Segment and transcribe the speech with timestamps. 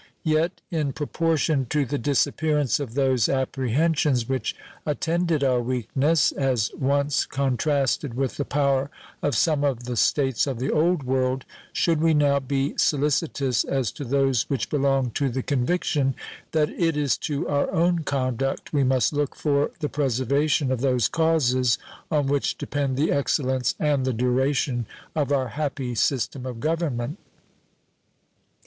[0.23, 7.27] Yet, in proportion to the disappearance of those apprehensions which attended our weakness, as once
[7.27, 8.89] contrasted with the power
[9.21, 13.91] of some of the States of the Old World, should we now be solicitous as
[13.91, 16.15] to those which belong to the conviction
[16.51, 21.07] that it is to our own conduct we must look for the preservation of those
[21.07, 21.77] causes
[22.09, 27.19] on which depend the excellence and the duration of our happy system of government.